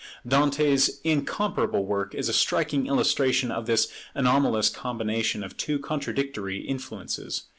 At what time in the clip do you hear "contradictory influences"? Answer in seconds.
5.77-7.43